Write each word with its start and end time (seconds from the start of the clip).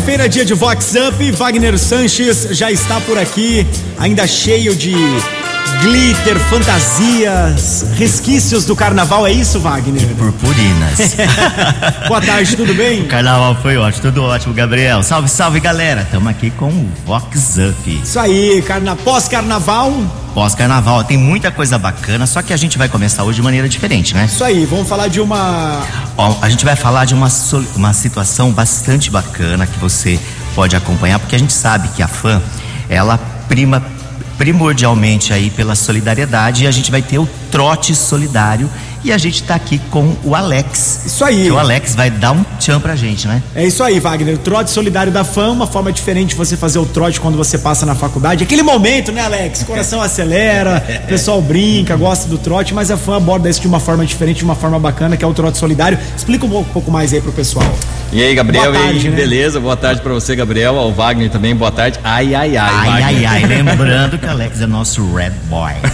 Segunda-feira, 0.00 0.28
dia 0.28 0.44
de 0.46 0.54
Vox 0.54 0.94
Up. 0.94 1.30
Wagner 1.32 1.78
Sanches 1.78 2.48
já 2.52 2.70
está 2.70 3.00
por 3.02 3.18
aqui, 3.18 3.66
ainda 3.98 4.26
cheio 4.26 4.74
de 4.74 4.94
glitter, 5.80 6.38
fantasias, 6.38 7.86
resquícios 7.96 8.64
do 8.66 8.76
carnaval. 8.76 9.26
É 9.26 9.32
isso, 9.32 9.58
Wagner? 9.60 10.06
Purpurinas. 10.16 11.16
Boa 12.06 12.20
tarde, 12.20 12.54
tudo 12.56 12.74
bem? 12.74 13.02
O 13.02 13.06
carnaval 13.08 13.56
foi 13.62 13.76
ótimo, 13.78 14.02
tudo 14.02 14.22
ótimo, 14.24 14.52
Gabriel. 14.52 15.02
Salve, 15.02 15.28
salve, 15.28 15.58
galera. 15.58 16.02
Estamos 16.02 16.28
aqui 16.28 16.50
com 16.50 16.68
o 16.68 16.88
Vox 17.06 17.56
Up. 17.56 18.00
Isso 18.02 18.18
aí, 18.18 18.62
carna... 18.62 18.94
pós-carnaval. 18.94 19.92
Pós-carnaval, 20.34 21.02
tem 21.02 21.16
muita 21.16 21.50
coisa 21.50 21.76
bacana, 21.78 22.26
só 22.26 22.40
que 22.42 22.52
a 22.52 22.56
gente 22.56 22.76
vai 22.78 22.88
começar 22.88 23.24
hoje 23.24 23.36
de 23.36 23.42
maneira 23.42 23.68
diferente, 23.68 24.14
né? 24.14 24.26
Isso 24.26 24.44
aí, 24.44 24.64
vamos 24.66 24.88
falar 24.88 25.08
de 25.08 25.20
uma. 25.20 25.82
Ó, 26.16 26.36
a 26.42 26.48
gente 26.48 26.64
vai 26.64 26.76
falar 26.76 27.04
de 27.04 27.14
uma, 27.14 27.28
sol- 27.30 27.64
uma 27.74 27.92
situação 27.92 28.52
bastante 28.52 29.10
bacana 29.10 29.66
que 29.66 29.78
você 29.78 30.20
pode 30.54 30.76
acompanhar, 30.76 31.18
porque 31.18 31.34
a 31.34 31.38
gente 31.38 31.52
sabe 31.52 31.88
que 31.88 32.02
a 32.02 32.06
fã, 32.06 32.40
ela 32.88 33.18
prima 33.48 33.82
primordialmente 34.40 35.34
aí 35.34 35.50
pela 35.50 35.74
solidariedade 35.74 36.64
e 36.64 36.66
a 36.66 36.70
gente 36.70 36.90
vai 36.90 37.02
ter 37.02 37.18
o 37.18 37.28
trote 37.50 37.94
solidário 37.94 38.70
e 39.02 39.12
a 39.12 39.18
gente 39.18 39.42
tá 39.42 39.54
aqui 39.54 39.78
com 39.90 40.14
o 40.24 40.34
Alex. 40.34 41.02
Isso 41.06 41.24
aí. 41.24 41.44
Que 41.44 41.50
o 41.50 41.58
Alex 41.58 41.94
vai 41.94 42.10
dar 42.10 42.32
um 42.32 42.42
tchan 42.58 42.80
pra 42.80 42.96
gente, 42.96 43.26
né? 43.26 43.42
É 43.54 43.64
isso 43.66 43.82
aí, 43.82 43.98
Wagner. 44.00 44.34
O 44.34 44.38
trote 44.38 44.70
solidário 44.70 45.12
da 45.12 45.24
fã, 45.24 45.50
uma 45.50 45.66
forma 45.66 45.92
diferente 45.92 46.30
de 46.30 46.34
você 46.34 46.56
fazer 46.56 46.78
o 46.78 46.86
trote 46.86 47.20
quando 47.20 47.36
você 47.36 47.58
passa 47.58 47.86
na 47.86 47.94
faculdade. 47.94 48.42
Aquele 48.44 48.62
momento, 48.62 49.12
né, 49.12 49.22
Alex? 49.22 49.62
O 49.62 49.66
coração 49.66 50.00
acelera, 50.02 50.82
o 51.04 51.06
pessoal 51.06 51.40
brinca, 51.40 51.96
gosta 51.96 52.28
do 52.28 52.38
trote, 52.38 52.74
mas 52.74 52.90
a 52.90 52.96
fã 52.96 53.16
aborda 53.16 53.48
isso 53.48 53.60
de 53.60 53.68
uma 53.68 53.80
forma 53.80 54.04
diferente, 54.04 54.38
de 54.38 54.44
uma 54.44 54.54
forma 54.54 54.78
bacana, 54.78 55.16
que 55.16 55.24
é 55.24 55.28
o 55.28 55.34
trote 55.34 55.58
solidário. 55.58 55.98
Explica 56.16 56.44
um 56.46 56.50
pouco- 56.50 56.70
pouco 56.72 56.90
mais 56.90 57.12
aí 57.12 57.20
pro 57.20 57.32
pessoal. 57.32 57.66
E 58.12 58.20
aí, 58.22 58.34
Gabriel, 58.34 58.72
Boa 58.72 58.84
tarde, 58.84 58.98
e 58.98 59.02
aí, 59.02 59.08
né? 59.10 59.16
beleza? 59.16 59.60
Boa 59.60 59.76
tarde 59.76 60.00
pra 60.00 60.12
você, 60.12 60.34
Gabriel. 60.34 60.76
Ao 60.76 60.92
Wagner 60.92 61.30
também, 61.30 61.54
boa 61.54 61.70
tarde. 61.70 61.98
Ai, 62.02 62.34
ai, 62.34 62.56
ai, 62.56 62.70
Ai, 62.72 62.88
Wagner. 63.02 63.06
ai, 63.06 63.24
ai. 63.26 63.46
Lembrando 63.46 64.18
que 64.18 64.26
o 64.26 64.30
Alex 64.30 64.60
é 64.60 64.66
nosso 64.66 65.14
red 65.14 65.30
boy. 65.48 65.72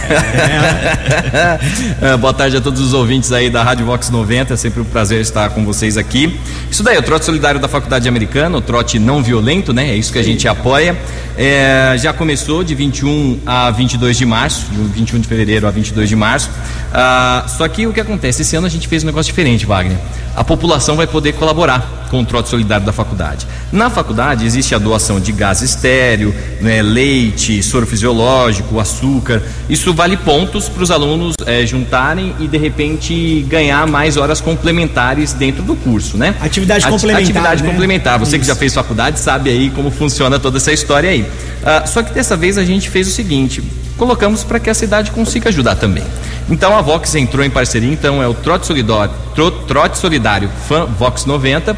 É, 2.01 2.17
boa 2.17 2.33
tarde 2.33 2.57
a 2.57 2.61
todos 2.61 2.79
os 2.81 2.93
ouvintes 2.97 3.31
aí 3.31 3.49
da 3.49 3.63
Rádio 3.63 3.85
Vox 3.85 4.09
90. 4.09 4.53
É 4.53 4.57
sempre 4.57 4.81
um 4.81 4.85
prazer 4.85 5.21
estar 5.21 5.49
com 5.51 5.63
vocês 5.63 5.97
aqui. 5.97 6.37
Isso 6.69 6.83
daí, 6.83 6.97
o 6.97 7.01
trote 7.01 7.25
solidário 7.25 7.59
da 7.59 7.67
Faculdade 7.67 8.09
Americana, 8.09 8.57
o 8.57 8.61
trote 8.61 8.99
não 8.99 9.23
violento, 9.23 9.71
né? 9.73 9.91
É 9.91 9.95
isso 9.95 10.11
que 10.11 10.19
a 10.19 10.23
gente 10.23 10.47
apoia. 10.47 10.97
É, 11.37 11.95
já 11.97 12.11
começou 12.11 12.63
de 12.63 12.73
21 12.75 13.39
a 13.45 13.71
22 13.71 14.17
de 14.17 14.25
março, 14.25 14.65
de 14.71 14.81
21 14.81 15.19
de 15.19 15.27
fevereiro 15.27 15.67
a 15.67 15.71
22 15.71 16.09
de 16.09 16.15
março. 16.15 16.49
Ah, 16.93 17.45
só 17.47 17.67
que 17.67 17.85
o 17.85 17.93
que 17.93 17.99
acontece? 18.01 18.41
Esse 18.41 18.55
ano 18.55 18.67
a 18.67 18.69
gente 18.69 18.87
fez 18.87 19.03
um 19.03 19.05
negócio 19.05 19.31
diferente, 19.31 19.65
Wagner. 19.65 19.97
A 20.37 20.43
população 20.43 20.95
vai 20.95 21.07
poder 21.07 21.33
colaborar 21.33 22.05
com 22.11 22.21
o 22.21 22.25
trote 22.25 22.47
solidário 22.47 22.85
da 22.85 22.93
faculdade. 22.93 23.47
Na 23.71 23.89
faculdade 23.89 24.45
existe 24.45 24.75
a 24.75 24.77
doação 24.77 25.19
de 25.19 25.31
gás 25.31 25.63
estéreo, 25.63 26.31
né, 26.61 26.79
leite, 26.83 27.63
soro 27.63 27.87
fisiológico, 27.87 28.79
açúcar. 28.79 29.41
Isso 29.67 29.91
vale 29.95 30.15
pontos 30.15 30.69
para 30.69 30.83
os 30.83 30.91
alunos 30.91 31.33
eh, 31.43 31.65
juntarem 31.65 32.35
e 32.39 32.47
de 32.47 32.55
repente 32.55 33.43
ganhar 33.49 33.87
mais 33.87 34.15
horas 34.15 34.39
complementares 34.39 35.33
dentro 35.33 35.63
do 35.63 35.75
curso, 35.75 36.17
né? 36.19 36.35
Atividade 36.39 36.85
Ati- 36.85 36.91
complementar, 36.91 37.23
Atividade 37.23 37.63
né? 37.63 37.69
complementar. 37.69 38.19
Você 38.19 38.37
que 38.37 38.43
Isso. 38.43 38.53
já 38.53 38.55
fez 38.55 38.75
faculdade 38.75 39.19
sabe 39.19 39.49
aí 39.49 39.71
como 39.71 39.89
funciona 39.89 40.37
toda 40.39 40.57
essa 40.59 40.71
história 40.71 41.09
aí. 41.09 41.25
Ah, 41.65 41.83
só 41.87 42.03
que 42.03 42.13
dessa 42.13 42.37
vez 42.37 42.59
a 42.59 42.63
gente 42.63 42.91
fez 42.91 43.07
o 43.07 43.11
seguinte: 43.11 43.61
colocamos 43.97 44.43
para 44.43 44.59
que 44.59 44.69
a 44.69 44.73
cidade 44.75 45.09
consiga 45.09 45.49
ajudar 45.49 45.75
também. 45.75 46.03
Então 46.49 46.77
a 46.77 46.81
Vox 46.81 47.13
entrou 47.15 47.43
em 47.45 47.49
parceria, 47.49 47.91
então 47.91 48.21
é 48.23 48.27
o 48.27 48.33
Trote 48.33 48.65
Solidário, 48.67 49.13
Tro- 49.35 49.51
Trote 49.51 49.97
Solidário 49.97 50.49
Fan 50.67 50.85
Vox 50.85 51.25
90 51.25 51.75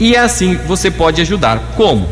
e 0.00 0.16
assim 0.16 0.58
você 0.66 0.90
pode 0.90 1.20
ajudar. 1.20 1.58
Como? 1.76 2.08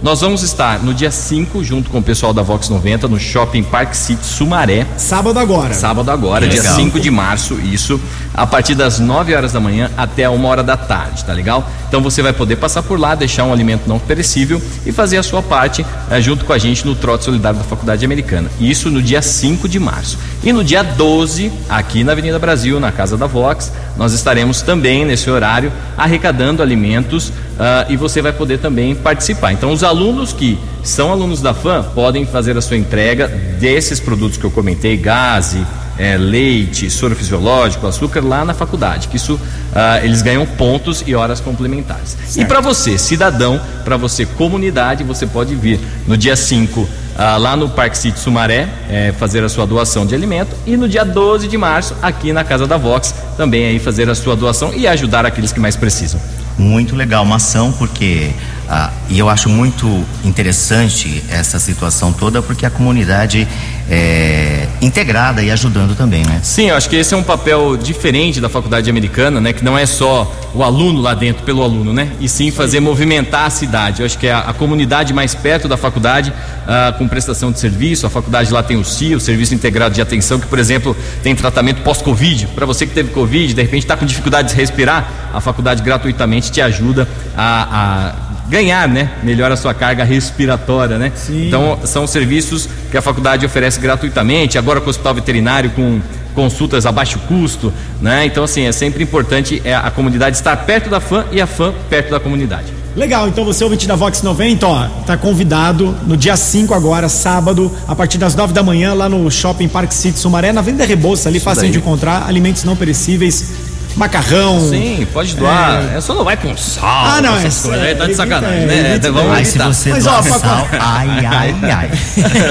Nós 0.00 0.20
vamos 0.20 0.44
estar 0.44 0.78
no 0.80 0.94
dia 0.94 1.10
5, 1.10 1.62
junto 1.64 1.90
com 1.90 1.98
o 1.98 2.02
pessoal 2.02 2.32
da 2.32 2.40
Vox 2.40 2.68
90, 2.68 3.08
no 3.08 3.18
Shopping 3.18 3.64
Park 3.64 3.94
City 3.94 4.24
Sumaré. 4.24 4.86
Sábado 4.96 5.36
agora. 5.40 5.74
Sábado 5.74 6.08
agora, 6.12 6.46
Que 6.46 6.52
dia 6.52 6.62
legal. 6.62 6.76
5 6.76 7.00
de 7.00 7.10
março, 7.10 7.54
isso, 7.60 8.00
a 8.32 8.46
partir 8.46 8.76
das 8.76 9.00
9 9.00 9.34
horas 9.34 9.52
da 9.52 9.58
manhã 9.58 9.90
até 9.96 10.28
uma 10.28 10.46
hora 10.48 10.62
da 10.62 10.76
tarde, 10.76 11.24
tá 11.24 11.32
legal? 11.32 11.68
Então 11.88 12.02
você 12.02 12.22
vai 12.22 12.32
poder 12.32 12.56
passar 12.56 12.82
por 12.82 13.00
lá, 13.00 13.14
deixar 13.14 13.44
um 13.44 13.52
alimento 13.52 13.88
não 13.88 13.98
perecível 13.98 14.60
e 14.84 14.92
fazer 14.92 15.16
a 15.16 15.22
sua 15.22 15.42
parte 15.42 15.84
eh, 16.10 16.20
junto 16.20 16.44
com 16.44 16.52
a 16.52 16.58
gente 16.58 16.86
no 16.86 16.94
Trote 16.94 17.24
Solidário 17.24 17.58
da 17.58 17.64
Faculdade 17.64 18.04
Americana. 18.04 18.50
Isso 18.60 18.90
no 18.90 19.00
dia 19.00 19.22
5 19.22 19.68
de 19.68 19.78
março. 19.78 20.18
E 20.44 20.52
no 20.52 20.62
dia 20.62 20.82
12, 20.82 21.50
aqui 21.68 22.04
na 22.04 22.12
Avenida 22.12 22.38
Brasil, 22.38 22.78
na 22.78 22.92
Casa 22.92 23.16
da 23.16 23.26
Vox, 23.26 23.72
nós 23.96 24.12
estaremos 24.12 24.62
também 24.62 25.04
nesse 25.04 25.30
horário 25.30 25.72
arrecadando 25.96 26.62
alimentos 26.62 27.32
ah, 27.58 27.86
e 27.88 27.96
você 27.96 28.22
vai 28.22 28.32
poder 28.32 28.58
também 28.58 28.94
participar. 28.94 29.52
Então, 29.52 29.72
os 29.72 29.82
alunos 29.82 30.32
que 30.32 30.58
são 30.82 31.10
alunos 31.10 31.40
da 31.40 31.52
FAM 31.52 31.82
podem 31.94 32.24
fazer 32.24 32.56
a 32.56 32.60
sua 32.60 32.76
entrega 32.76 33.26
desses 33.58 33.98
produtos 33.98 34.36
que 34.36 34.44
eu 34.44 34.50
comentei, 34.50 34.96
gás, 34.96 35.56
eh, 35.98 36.16
leite, 36.16 36.88
soro 36.90 37.14
fisiológico, 37.16 37.86
açúcar, 37.86 38.20
lá 38.20 38.44
na 38.44 38.54
faculdade, 38.54 39.08
que 39.08 39.16
isso 39.16 39.38
ah, 39.74 40.00
eles 40.02 40.22
ganham 40.22 40.46
pontos 40.46 41.02
e 41.06 41.14
horas 41.14 41.40
complementares. 41.40 42.16
E 42.36 42.44
para 42.44 42.60
você, 42.60 42.96
cidadão, 42.96 43.60
para 43.84 43.96
você, 43.96 44.24
comunidade, 44.24 45.04
você 45.04 45.26
pode 45.26 45.54
vir 45.54 45.80
no 46.06 46.16
dia 46.16 46.36
5 46.36 46.88
ah, 47.16 47.36
lá 47.36 47.56
no 47.56 47.68
Parque 47.68 47.98
City 47.98 48.18
Sumaré, 48.18 48.68
eh, 48.88 49.12
fazer 49.18 49.42
a 49.42 49.48
sua 49.48 49.66
doação 49.66 50.06
de 50.06 50.14
alimento 50.14 50.54
e 50.64 50.76
no 50.76 50.88
dia 50.88 51.04
12 51.04 51.48
de 51.48 51.58
março, 51.58 51.96
aqui 52.00 52.32
na 52.32 52.44
Casa 52.44 52.64
da 52.64 52.76
Vox, 52.76 53.12
também 53.36 53.66
aí 53.66 53.78
fazer 53.80 54.08
a 54.08 54.14
sua 54.14 54.36
doação 54.36 54.72
e 54.72 54.86
ajudar 54.86 55.26
aqueles 55.26 55.52
que 55.52 55.58
mais 55.58 55.74
precisam. 55.74 56.20
Muito 56.56 56.94
legal, 56.94 57.24
uma 57.24 57.36
ação, 57.36 57.72
porque. 57.72 58.30
Ah, 58.70 58.90
e 59.08 59.18
eu 59.18 59.28
acho 59.28 59.48
muito 59.48 60.04
interessante 60.24 61.22
essa 61.30 61.58
situação 61.58 62.12
toda, 62.12 62.42
porque 62.42 62.66
a 62.66 62.70
comunidade 62.70 63.46
é 63.90 64.68
integrada 64.82 65.42
e 65.42 65.50
ajudando 65.50 65.96
também, 65.96 66.22
né? 66.26 66.40
Sim, 66.42 66.68
eu 66.68 66.76
acho 66.76 66.88
que 66.88 66.96
esse 66.96 67.14
é 67.14 67.16
um 67.16 67.22
papel 67.22 67.76
diferente 67.76 68.40
da 68.40 68.48
faculdade 68.48 68.88
americana, 68.90 69.40
né? 69.40 69.52
Que 69.52 69.64
não 69.64 69.76
é 69.78 69.86
só 69.86 70.30
o 70.54 70.62
aluno 70.62 71.00
lá 71.00 71.14
dentro 71.14 71.42
pelo 71.44 71.62
aluno, 71.62 71.92
né? 71.92 72.10
E 72.20 72.28
sim 72.28 72.50
fazer 72.50 72.80
movimentar 72.80 73.46
a 73.46 73.50
cidade. 73.50 74.00
Eu 74.00 74.06
acho 74.06 74.18
que 74.18 74.26
é 74.26 74.32
a, 74.32 74.40
a 74.40 74.52
comunidade 74.52 75.12
mais 75.14 75.34
perto 75.34 75.66
da 75.68 75.76
faculdade, 75.76 76.32
ah, 76.66 76.94
com 76.98 77.08
prestação 77.08 77.50
de 77.50 77.58
serviço. 77.58 78.06
A 78.06 78.10
faculdade 78.10 78.52
lá 78.52 78.62
tem 78.62 78.76
o 78.76 78.84
CIA, 78.84 79.16
o 79.16 79.20
Serviço 79.20 79.54
Integrado 79.54 79.94
de 79.94 80.02
Atenção, 80.02 80.38
que, 80.38 80.46
por 80.46 80.58
exemplo, 80.58 80.94
tem 81.22 81.34
tratamento 81.34 81.82
pós-Covid. 81.82 82.48
Para 82.48 82.66
você 82.66 82.86
que 82.86 82.92
teve 82.94 83.10
Covid, 83.10 83.54
de 83.54 83.62
repente 83.62 83.84
está 83.84 83.96
com 83.96 84.04
dificuldade 84.04 84.48
de 84.50 84.54
respirar, 84.54 85.10
a 85.32 85.40
faculdade 85.40 85.82
gratuitamente 85.82 86.50
te 86.52 86.60
ajuda 86.60 87.08
a- 87.36 88.12
a 88.20 88.27
ganhar, 88.48 88.88
né? 88.88 89.10
Melhora 89.22 89.54
a 89.54 89.56
sua 89.56 89.74
carga 89.74 90.04
respiratória, 90.04 90.98
né? 90.98 91.12
Sim. 91.14 91.48
Então, 91.48 91.78
são 91.84 92.06
serviços 92.06 92.68
que 92.90 92.96
a 92.96 93.02
faculdade 93.02 93.44
oferece 93.44 93.78
gratuitamente, 93.78 94.58
agora 94.58 94.80
com 94.80 94.86
o 94.86 94.90
hospital 94.90 95.14
veterinário 95.14 95.70
com 95.70 96.00
consultas 96.34 96.86
a 96.86 96.92
baixo 96.92 97.18
custo, 97.20 97.72
né? 98.00 98.24
Então, 98.24 98.44
assim, 98.44 98.62
é 98.62 98.72
sempre 98.72 99.02
importante 99.02 99.60
é, 99.64 99.74
a 99.74 99.90
comunidade 99.90 100.36
estar 100.36 100.56
perto 100.56 100.88
da 100.88 101.00
fã 101.00 101.24
e 101.32 101.40
a 101.40 101.46
fã 101.46 101.74
perto 101.90 102.10
da 102.10 102.20
comunidade. 102.20 102.78
Legal, 102.96 103.28
então 103.28 103.44
você 103.44 103.62
ouvinte 103.62 103.86
da 103.86 103.94
Vox 103.94 104.22
90, 104.22 104.66
ó, 104.66 104.88
tá 105.06 105.16
convidado 105.16 105.94
no 106.06 106.16
dia 106.16 106.36
5 106.36 106.74
agora, 106.74 107.08
sábado, 107.08 107.70
a 107.86 107.94
partir 107.94 108.18
das 108.18 108.34
9 108.34 108.52
da 108.52 108.62
manhã, 108.62 108.92
lá 108.92 109.08
no 109.08 109.30
Shopping 109.30 109.68
Park 109.68 109.92
City 109.92 110.18
Sumaré, 110.18 110.52
na 110.52 110.60
Avenida 110.60 110.84
Rebouça, 110.84 111.28
ali 111.28 111.38
daí. 111.62 111.70
de 111.70 111.78
encontrar, 111.78 112.26
alimentos 112.26 112.64
não 112.64 112.74
perecíveis, 112.74 113.52
macarrão. 113.98 114.60
Sim, 114.70 115.06
pode 115.12 115.34
doar. 115.34 115.82
É, 115.94 116.00
só 116.00 116.14
não 116.14 116.24
vai 116.24 116.36
com 116.36 116.56
sal. 116.56 116.84
Ah, 116.84 117.20
não, 117.20 117.36
essas 117.36 117.64
é 117.64 117.68
coisas, 117.68 117.86
aí 117.86 117.94
tá 117.94 118.04
de 118.04 118.10
evita- 118.12 118.22
sacanagem, 118.22 118.62
é, 118.62 118.66
né? 118.66 118.98
vamos 119.02 119.28
Mas 119.28 119.48
se 119.48 119.58
você 119.58 119.90
Mas, 119.90 120.04
doar 120.04 120.18
ó, 120.18 120.22
sal, 120.22 120.68
ai, 120.80 121.26
ai, 121.26 121.54
ai. 121.62 121.90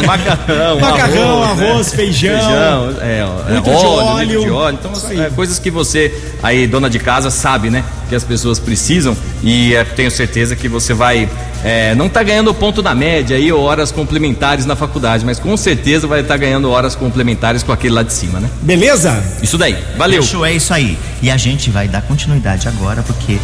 macarrão, 0.06 0.80
Macarrão, 0.82 1.44
arroz, 1.44 1.92
né? 1.92 1.98
feijão. 1.98 2.32
feijão, 2.40 2.96
é, 3.02 3.26
ó, 3.26 3.54
é 3.54 3.60
óleo, 3.76 4.06
óleo. 4.14 4.42
de 4.42 4.50
óleo. 4.50 4.78
Então, 4.80 4.92
aí. 5.10 5.22
é, 5.22 5.30
coisas 5.30 5.58
que 5.60 5.72
você, 5.72 6.14
aí, 6.44 6.68
dona 6.68 6.90
de 6.90 7.00
casa, 7.00 7.30
sabe, 7.32 7.70
né? 7.70 7.84
Que 8.10 8.16
as 8.16 8.24
pessoas 8.24 8.60
precisam 8.60 9.16
e 9.44 9.74
é, 9.76 9.84
tenho 9.84 10.12
certeza 10.12 10.56
que 10.56 10.68
você 10.68 10.94
vai. 10.94 11.30
É, 11.68 11.94
não 11.96 12.08
tá 12.08 12.24
ganhando 12.24 12.54
ponto 12.54 12.82
na 12.82 12.96
média 12.96 13.36
aí, 13.36 13.52
ou 13.52 13.62
horas 13.62 13.92
complementares 13.92 14.66
na 14.66 14.74
faculdade, 14.74 15.26
mas 15.26 15.38
com 15.38 15.58
certeza 15.58 16.08
vai 16.08 16.22
estar 16.22 16.38
ganhando 16.38 16.72
horas 16.72 16.96
complementares 16.96 17.62
com 17.62 17.74
aquele 17.74 17.94
lá 17.94 18.04
de 18.04 18.14
cima, 18.14 18.40
né? 18.40 18.50
Beleza? 18.62 19.22
Isso 19.44 19.58
daí. 19.58 19.78
Valeu. 19.98 20.24
Fechou, 20.24 20.46
é 20.46 20.54
isso 20.54 20.74
aí. 20.74 20.98
E 21.22 21.30
a 21.30 21.36
gente 21.36 21.70
vai 21.70 21.90
dar 21.90 22.02
continuidade 22.04 22.70
agora, 22.70 23.04
porque 23.04 23.38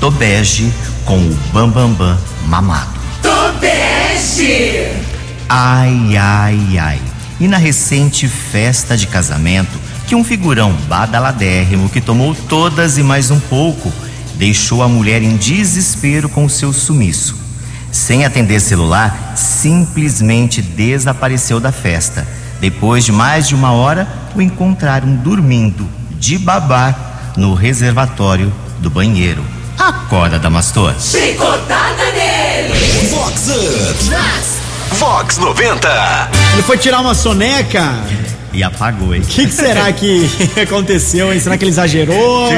Tobege 0.00 0.72
com 1.04 1.18
o 1.18 1.38
Bambambam 1.52 1.92
Bam 1.92 2.14
Bam 2.14 2.18
mamado. 2.46 2.90
Ai, 5.46 6.16
ai, 6.16 6.78
ai. 6.78 7.00
E 7.38 7.46
na 7.46 7.58
recente 7.58 8.26
festa 8.28 8.96
de 8.96 9.06
casamento, 9.06 9.78
que 10.06 10.14
um 10.14 10.24
figurão 10.24 10.72
badaladérrimo 10.88 11.90
que 11.90 12.00
tomou 12.00 12.34
todas 12.34 12.96
e 12.96 13.02
mais 13.02 13.30
um 13.30 13.38
pouco, 13.38 13.92
deixou 14.36 14.82
a 14.82 14.88
mulher 14.88 15.22
em 15.22 15.36
desespero 15.36 16.30
com 16.30 16.46
o 16.46 16.50
seu 16.50 16.72
sumiço. 16.72 17.41
Sem 17.92 18.24
atender 18.24 18.58
celular, 18.58 19.34
simplesmente 19.36 20.62
desapareceu 20.62 21.60
da 21.60 21.70
festa. 21.70 22.26
Depois 22.58 23.04
de 23.04 23.12
mais 23.12 23.46
de 23.46 23.54
uma 23.54 23.72
hora, 23.72 24.08
o 24.34 24.40
encontraram 24.40 25.14
dormindo, 25.14 25.86
de 26.12 26.38
babar, 26.38 27.32
no 27.36 27.54
reservatório 27.54 28.52
do 28.78 28.88
banheiro. 28.88 29.44
Acorda, 29.78 30.38
Damastor. 30.38 30.94
Chicotada 30.98 32.04
nele! 32.12 33.08
Vox 33.10 33.48
Up. 33.48 34.96
Vox 34.96 35.38
90. 35.38 35.88
Ele 36.54 36.62
foi 36.62 36.78
tirar 36.78 37.00
uma 37.00 37.14
soneca. 37.14 37.94
E 38.52 38.62
apagou, 38.62 39.14
hein? 39.14 39.22
O 39.22 39.26
que, 39.26 39.46
que 39.46 39.52
será 39.52 39.92
que 39.92 40.28
aconteceu, 40.60 41.32
hein? 41.32 41.40
Será 41.40 41.56
que 41.56 41.64
ele 41.64 41.70
exagerou? 41.70 42.48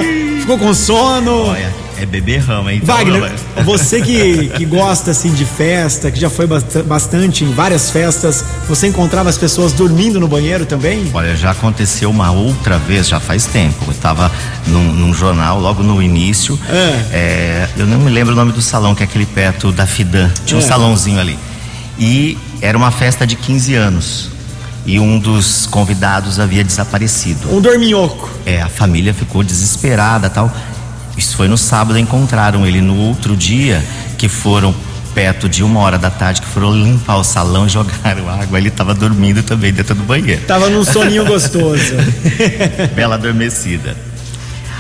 Ficou 0.41 0.59
com 0.59 0.75
sono? 0.75 1.49
Olha, 1.49 1.73
é 1.99 2.07
beberrão, 2.07 2.69
hein? 2.71 2.81
Então, 2.83 2.97
Wagner, 2.97 3.33
você 3.65 4.01
que, 4.01 4.49
que 4.57 4.65
gosta 4.65 5.11
assim 5.13 5.33
de 5.33 5.45
festa, 5.45 6.11
que 6.11 6.19
já 6.21 6.29
foi 6.31 6.47
bast- 6.47 6.83
bastante 6.83 7.45
em 7.45 7.53
várias 7.53 7.91
festas, 7.91 8.45
você 8.69 8.87
encontrava 8.89 9.29
as 9.31 9.39
pessoas 9.39 9.73
dormindo 9.73 10.19
no 10.21 10.29
banheiro 10.29 10.67
também? 10.67 11.11
Olha, 11.15 11.37
já 11.37 11.51
aconteceu 11.53 12.11
uma 12.11 12.31
outra 12.31 12.79
vez, 12.79 13.09
já 13.09 13.21
faz 13.21 13.47
tempo. 13.47 13.85
Eu 13.89 13.95
tava 13.95 14.31
num, 14.67 14.93
num 14.93 15.15
jornal, 15.15 15.61
logo 15.61 15.83
no 15.83 16.03
início. 16.03 16.59
É. 16.69 17.07
É, 17.13 17.69
eu 17.77 17.87
não 17.87 17.99
me 17.99 18.11
lembro 18.11 18.33
o 18.33 18.37
nome 18.37 18.53
do 18.53 18.61
salão, 18.63 18.95
que 18.95 19.03
é 19.03 19.07
aquele 19.07 19.27
perto 19.27 19.71
da 19.73 19.87
Fidan. 19.87 20.31
Tinha 20.45 20.59
um 20.59 20.63
É. 20.63 20.67
salãozinho 20.67 21.21
ali. 21.21 21.39
E 21.99 22.37
era 22.61 22.77
uma 22.77 22.91
festa 22.91 23.27
de 23.27 23.37
15 23.37 23.75
anos. 23.75 24.31
E 24.87 25.01
um 25.01 25.19
dos 25.19 25.65
convidados 25.67 26.39
havia 26.39 26.63
desaparecido. 26.63 27.51
Um 27.51 27.59
dorminhoco. 27.61 28.29
É, 28.45 28.61
a 28.61 28.69
família 28.69 29.15
ficou 29.15 29.43
desesperada 29.43 30.29
tal. 30.29 30.53
Isso 31.17 31.37
foi 31.37 31.49
no 31.49 31.57
sábado, 31.57 31.99
encontraram 31.99 32.67
ele 32.67 32.81
no 32.81 32.97
outro 32.97 33.37
dia, 33.37 33.83
que 34.19 34.29
foram 34.29 34.75
perto 35.15 35.49
de 35.49 35.63
uma 35.63 35.81
hora 35.81 35.97
da 35.97 36.11
tarde, 36.11 36.43
que 36.43 36.49
foram 36.49 36.75
limpar 36.75 37.17
o 37.17 37.25
salão, 37.25 37.67
jogaram 37.69 38.29
água, 38.29 38.59
ele 38.59 38.69
estava 38.69 38.95
dormindo 38.95 39.43
também 39.43 39.73
dentro 39.73 39.95
do 39.95 40.03
banheiro. 40.03 40.43
Tava 40.43 40.69
num 40.69 40.85
soninho 40.85 41.25
gostoso. 41.25 41.95
Bela 42.95 43.15
adormecida. 43.15 43.97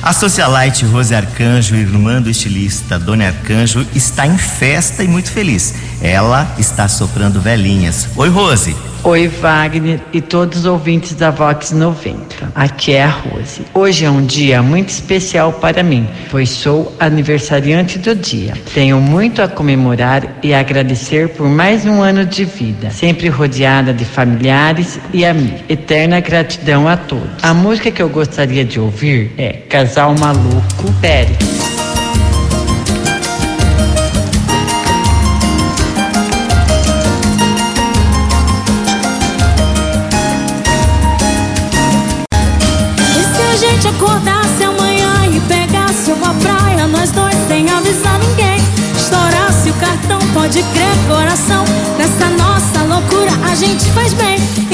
A 0.03 0.13
socialite 0.13 0.85
Rose 0.85 1.15
Arcanjo, 1.15 1.75
irmã 1.77 2.21
do 2.21 2.29
estilista 2.29 2.99
Dona 2.99 3.29
Arcanjo, 3.29 3.87
está 3.95 4.27
em 4.27 4.37
festa 4.37 5.03
e 5.03 5.09
muito 5.09 5.31
feliz. 5.31 5.73
Ela 6.03 6.55
está 6.59 6.87
soprando 6.89 7.41
velhinhas. 7.41 8.09
Oi, 8.15 8.29
Rose. 8.29 8.77
Oi, 9.07 9.29
Wagner 9.29 10.01
e 10.15 10.23
todos 10.23 10.61
os 10.61 10.65
ouvintes 10.65 11.15
da 11.15 11.31
Vox 11.31 11.73
90. 11.73 12.51
Aqui 12.55 12.95
é 12.95 13.03
a 13.03 13.09
Rose. 13.09 13.61
Hoje 13.75 14.07
é 14.07 14.11
um 14.11 14.25
dia 14.25 14.63
muito 14.63 14.89
especial 14.89 15.53
para 15.53 15.83
mim, 15.83 16.09
pois 16.31 16.49
sou 16.49 16.91
aniversariante 16.99 17.99
do 17.99 18.15
dia. 18.15 18.55
Tenho 18.73 18.99
muito 18.99 19.43
a 19.43 19.49
comemorar 19.49 20.39
e 20.43 20.55
agradecer 20.55 21.29
por 21.29 21.47
mais 21.51 21.85
um 21.85 22.01
ano 22.01 22.25
de 22.25 22.47
vida, 22.47 22.89
sempre 22.89 23.29
rodeada 23.29 23.93
de 23.93 24.07
familiares 24.07 24.99
e 25.13 25.23
amigos. 25.27 25.61
Eterna 25.69 26.21
gratidão 26.21 26.89
a 26.89 26.97
todos. 26.97 27.45
A 27.45 27.53
música 27.53 27.91
que 27.91 28.01
eu 28.01 28.09
gostaria 28.09 28.65
de 28.65 28.81
ouvir 28.81 29.33
é 29.37 29.53
Casal 29.69 30.15
Maluco 30.19 30.91
Pérez. 31.03 31.74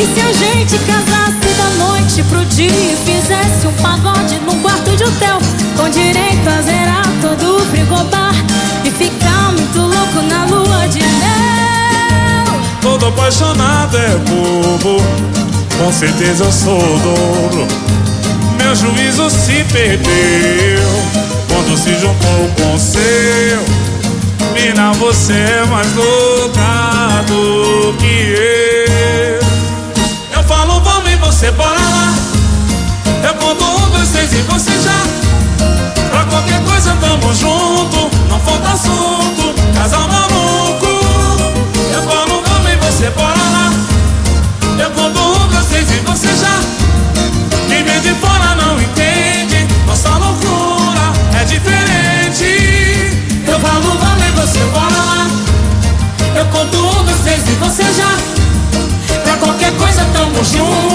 E 0.01 0.07
se 0.15 0.21
a 0.23 0.33
gente 0.33 0.79
casasse 0.87 1.55
da 1.59 1.85
noite 1.85 2.23
pro 2.23 2.43
dia 2.47 2.71
e 2.71 2.97
fizesse 3.05 3.67
um 3.67 3.73
pagode 3.83 4.41
num 4.47 4.59
quarto 4.63 4.97
de 4.97 5.05
hotel, 5.05 5.39
com 5.77 5.91
direito 5.91 6.49
a 6.49 6.63
zerar 6.63 7.07
todo 7.21 7.59
o 7.59 7.61
frigobar 7.67 8.33
e 8.83 8.91
ficar 8.91 9.53
muito 9.53 9.79
louco 9.79 10.23
na 10.23 10.47
lua 10.47 10.89
de 10.89 11.01
mel? 11.01 12.61
Todo 12.81 13.09
apaixonado 13.09 13.95
é 13.99 14.17
bobo, 14.17 15.03
com 15.77 15.93
certeza 15.93 16.45
eu 16.45 16.53
sou 16.53 16.79
o 16.79 16.99
dobro. 17.01 17.69
Meu 18.57 18.75
juízo 18.75 19.29
se 19.29 19.63
perdeu 19.65 20.83
quando 21.47 21.77
se 21.77 21.93
juntou 21.97 22.51
com 22.57 22.75
o 22.75 22.79
seu. 22.79 23.61
Mina, 24.55 24.93
você 24.93 25.35
é 25.35 25.67
mais 25.67 25.95
louca 25.95 27.23
do 27.29 27.93
que 27.99 28.07
eu. 28.07 28.80
Tamo 37.21 37.35
junto, 37.35 38.11
não 38.29 38.41
falta 38.41 38.71
assunto, 38.71 39.55
casal 39.75 40.09
maluco. 40.09 40.87
Eu 41.93 42.03
falo, 42.03 42.43
vamos 42.47 42.73
e 42.73 42.77
você 42.77 43.11
bora 43.11 43.35
lá. 43.35 43.73
Eu 44.79 44.91
conto 44.91 45.19
um, 45.21 45.49
dois, 45.49 45.67
três 45.67 45.91
e 45.91 45.99
você 46.01 46.29
já. 46.29 46.61
Quem 47.69 47.85
vem 47.85 48.01
de 48.01 48.15
fora 48.15 48.55
não 48.57 48.81
entende, 48.81 49.67
nossa 49.87 50.09
loucura 50.11 51.13
é 51.41 51.45
diferente. 51.45 53.19
Eu 53.47 53.61
falo, 53.61 53.99
vamos 53.99 54.27
e 54.27 54.31
você 54.33 54.59
bora 54.73 54.97
lá. 54.97 55.31
Eu 56.37 56.47
conto 56.47 56.79
um, 56.79 57.05
dois, 57.05 57.21
três 57.21 57.43
e 57.49 57.53
você 57.53 57.85
já. 57.93 58.17
Pra 59.25 59.37
qualquer 59.37 59.73
coisa 59.77 60.05
tamo 60.13 60.43
junto, 60.45 60.90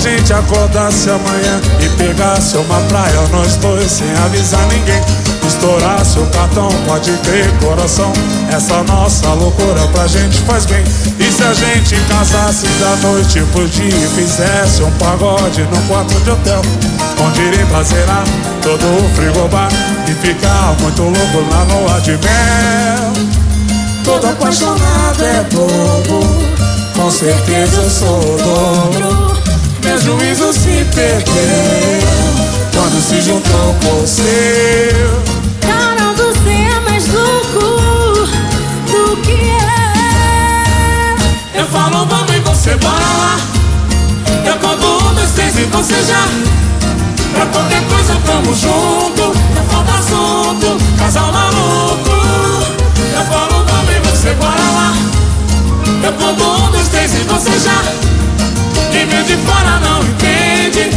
gente 0.00 0.32
acordasse 0.32 1.10
amanhã 1.10 1.60
e 1.80 1.88
pegasse 1.90 2.56
uma 2.56 2.80
praia, 2.88 3.20
nós 3.30 3.56
dois 3.56 3.90
sem 3.90 4.10
avisar 4.24 4.66
ninguém? 4.68 5.00
Estourasse 5.46 6.18
o 6.18 6.26
cartão, 6.26 6.68
pode 6.86 7.12
crer, 7.18 7.50
coração. 7.60 8.12
Essa 8.50 8.82
nossa 8.84 9.28
loucura 9.34 9.86
pra 9.92 10.06
gente 10.06 10.38
faz 10.42 10.64
bem. 10.64 10.82
E 11.18 11.32
se 11.32 11.42
a 11.42 11.52
gente 11.52 11.96
casasse 12.08 12.66
da 12.66 12.96
noite 13.08 13.42
pro 13.52 13.68
dia 13.68 13.88
e 13.88 14.08
fizesse 14.08 14.82
um 14.82 14.90
pagode 14.92 15.62
no 15.64 15.82
quarto 15.82 16.14
de 16.20 16.30
hotel? 16.30 16.62
Com 17.18 17.30
direito 17.32 17.74
a 17.74 17.82
zerar 17.82 18.24
todo 18.62 18.84
o 18.84 19.14
frigobar 19.14 19.68
e 20.08 20.14
ficar 20.26 20.74
muito 20.80 21.02
louco 21.02 21.50
na 21.50 21.74
lua 21.74 22.00
de 22.00 22.12
mel. 22.12 23.12
Todo 24.04 24.26
apaixonado 24.26 25.24
é 25.24 25.44
bobo, 25.52 26.26
com 26.96 27.10
certeza 27.10 27.82
eu 27.82 27.90
sou 27.90 28.36
dobro. 28.38 29.29
Meu 29.90 29.98
juízo 29.98 30.52
se 30.52 30.86
perdeu 30.94 31.34
quando 32.72 33.02
se 33.02 33.20
juntou 33.22 33.74
com 33.82 34.04
o 34.04 34.06
seu. 34.06 34.22
Cara, 35.62 36.12
você 36.12 36.48
é 36.48 36.80
mais 36.88 37.08
louco 37.08 38.28
do 38.86 39.16
que 39.16 39.32
eu. 39.32 39.60
Eu 41.60 41.66
falo, 41.66 42.06
vamos 42.06 42.32
e 42.32 42.38
você 42.38 42.76
bora 42.76 42.94
lá. 42.94 43.36
Eu 44.46 44.56
conto 44.58 44.86
um, 44.86 45.14
dois, 45.14 45.32
três 45.32 45.58
e 45.58 45.64
você 45.64 46.00
já. 46.04 46.24
Pra 47.34 47.46
qualquer 47.46 47.82
coisa 47.88 48.16
tamo 48.24 48.54
junto, 48.54 49.36
não 49.56 49.64
falta 49.64 49.92
assunto, 49.94 50.78
casal 51.00 51.32
maluco. 51.32 52.10
Eu 53.12 53.24
falo, 53.24 53.64
vamos 53.66 53.92
e 53.92 53.98
você 54.08 54.34
bora 54.34 54.70
lá. 54.70 54.94
Eu 56.04 56.12
conto 56.12 56.44
um, 56.44 56.70
dois, 56.70 56.86
três 56.86 57.12
e 57.12 57.24
você 57.24 57.58
já. 57.58 58.09
De 59.30 59.36
fora 59.36 59.78
não 59.78 60.02
entende, 60.02 60.90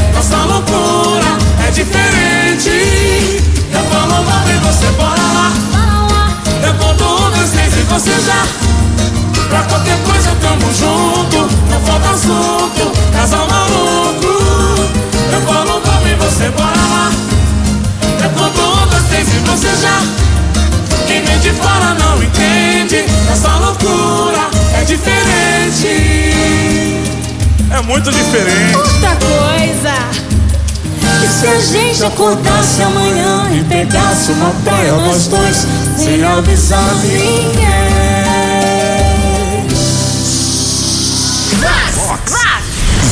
gente 32.03 32.05
acordasse 32.05 32.83
amanhã 32.83 33.49
e 33.53 33.63
pegasse 33.63 34.31
uma 34.31 34.49
praia, 34.63 34.91
nós 34.93 35.27
dois, 35.27 35.65
sem 35.97 36.23
avisar 36.23 36.95
ninguém? 36.95 37.53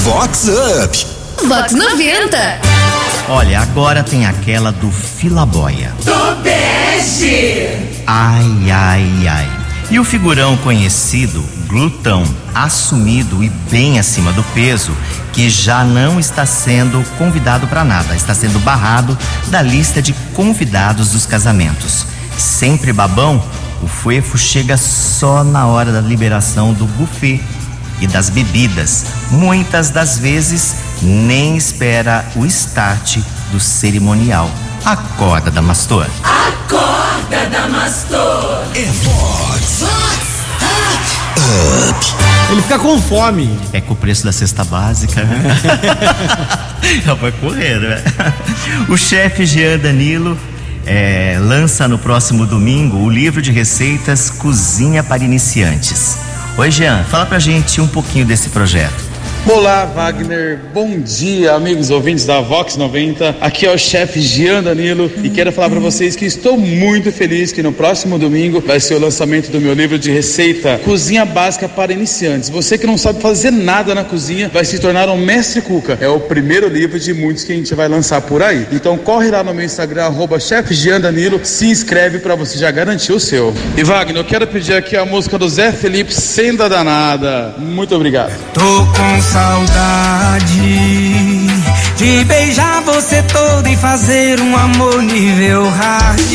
Vox 0.04 0.48
Up. 0.84 1.08
Vox 1.48 1.72
90. 1.74 2.60
Olha, 3.30 3.62
agora 3.62 4.04
tem 4.04 4.26
aquela 4.26 4.72
do 4.72 4.92
Filaboia. 4.92 5.94
Tobeste! 6.04 7.78
Ai, 8.06 8.72
ai, 8.72 9.28
ai. 9.28 9.50
E 9.90 10.00
o 10.00 10.04
figurão 10.04 10.58
conhecido, 10.58 11.44
glutão, 11.68 12.24
assumido 12.54 13.44
e 13.44 13.50
bem 13.70 14.00
acima 14.00 14.34
do 14.34 14.44
peso, 14.54 14.92
que 15.34 15.50
já 15.50 15.84
não 15.84 16.20
está 16.20 16.46
sendo 16.46 17.04
convidado 17.18 17.68
para 17.68 17.84
nada, 17.84 18.16
está 18.16 18.34
sendo 18.34 18.60
barrado 18.60 19.18
da 19.48 19.62
lista 19.62 20.02
de 20.02 20.14
convidados 20.34 21.12
dos 21.12 21.26
casamentos. 21.26 22.06
Sempre 22.38 22.92
babão, 22.92 23.44
o 23.82 23.88
fuefo 23.88 24.38
chega 24.38 24.78
só 24.78 25.44
na 25.44 25.68
hora 25.68 25.92
da 25.92 26.02
liberação 26.02 26.74
do 26.74 26.86
buffet 26.86 27.42
e 28.00 28.08
das 28.08 28.30
bebidas. 28.30 29.06
Muitas 29.30 29.90
das 29.90 30.18
vezes 30.18 30.76
nem 31.02 31.56
espera 31.56 32.26
o 32.36 32.46
start 32.46 33.20
do 33.52 33.60
cerimonial. 33.60 34.50
Acorda, 34.84 35.52
Damastor. 35.52 36.08
Acorda, 36.24 37.46
Damastor! 37.52 38.64
É 38.74 38.86
Vox 39.04 39.84
Ele 42.52 42.62
fica 42.62 42.78
com 42.78 43.02
fome. 43.02 43.50
É 43.72 43.80
com 43.80 43.94
o 43.94 43.96
preço 43.96 44.26
da 44.26 44.32
cesta 44.34 44.66
básica. 44.66 45.24
né? 45.24 45.42
Já 47.06 47.14
vai 47.14 47.32
correr, 47.32 47.80
né? 47.80 48.04
O 48.90 48.98
chefe 48.98 49.46
Jean 49.46 49.78
Danilo 49.78 50.38
é, 50.86 51.38
lança 51.40 51.88
no 51.88 51.98
próximo 51.98 52.46
domingo 52.46 52.98
o 52.98 53.10
livro 53.10 53.42
de 53.42 53.52
receitas 53.52 54.30
Cozinha 54.30 55.02
para 55.02 55.24
Iniciantes. 55.24 56.18
Oi, 56.58 56.70
Jean, 56.70 57.04
fala 57.06 57.26
pra 57.26 57.40
gente 57.40 57.80
um 57.80 57.88
pouquinho 57.88 58.26
desse 58.26 58.50
projeto. 58.50 59.11
Olá, 59.50 59.86
Wagner. 59.86 60.60
Bom 60.72 61.00
dia, 61.00 61.54
amigos 61.54 61.90
ouvintes 61.90 62.26
da 62.26 62.40
Vox 62.40 62.78
90. 62.78 63.38
Aqui 63.42 63.66
é 63.66 63.74
o 63.74 63.78
chefe 63.78 64.22
Gian 64.22 64.62
Danilo 64.62 65.12
e 65.24 65.32
quero 65.32 65.52
falar 65.52 65.72
para 65.72 65.80
vocês 65.80 66.16
que 66.16 66.26
estou 66.26 66.56
muito 66.58 67.12
feliz 67.12 67.52
que 67.52 67.64
no 67.64 67.74
próximo 67.74 68.20
domingo 68.20 68.62
vai 68.62 68.80
ser 68.80 68.94
o 68.94 69.00
lançamento 69.00 69.50
do 69.52 69.60
meu 69.60 69.74
livro 69.74 69.98
de 69.98 70.12
receita 70.12 70.80
Cozinha 70.86 71.26
Básica 71.26 71.68
para 71.68 71.92
Iniciantes. 71.92 72.50
Você 72.50 72.78
que 72.78 72.86
não 72.86 73.00
sabe 73.00 73.20
fazer 73.20 73.50
nada 73.50 73.96
na 73.96 74.04
cozinha 74.04 74.48
vai 74.54 74.64
se 74.64 74.78
tornar 74.78 75.10
um 75.10 75.18
mestre 75.18 75.62
cuca. 75.62 75.98
É 76.00 76.08
o 76.08 76.20
primeiro 76.20 76.70
livro 76.70 77.00
de 77.00 77.12
muitos 77.12 77.44
que 77.44 77.52
a 77.52 77.56
gente 77.56 77.74
vai 77.74 77.88
lançar 77.88 78.22
por 78.22 78.44
aí. 78.44 78.68
Então 78.72 78.96
corre 78.96 79.32
lá 79.32 79.44
no 79.44 79.56
meu 79.56 79.66
Instagram 79.66 80.04
arroba 80.04 80.40
chefe 80.40 80.76
Danilo, 81.00 81.42
se 81.44 81.66
inscreve 81.66 82.20
para 82.20 82.36
você 82.36 82.60
já 82.60 82.70
garantir 82.70 83.12
o 83.12 83.20
seu. 83.20 83.54
E 83.76 83.84
Wagner, 83.84 84.18
eu 84.18 84.26
quero 84.26 84.46
pedir 84.46 84.74
aqui 84.74 84.96
a 84.96 85.04
música 85.04 85.38
do 85.40 85.50
Zé 85.50 85.72
Felipe 85.72 86.14
Senda 86.14 86.70
Danada. 86.70 87.56
Muito 87.58 87.96
obrigado. 87.96 88.32
Tô 88.54 88.86
com 88.86 89.31
saudade 89.32 90.42
de 91.96 92.26
beijar 92.26 92.82
você 92.82 93.24
toda 93.24 93.70
e 93.70 93.78
fazer 93.78 94.42
um 94.42 94.58
amor 94.58 95.02
nível 95.02 95.70
hard. 95.70 96.32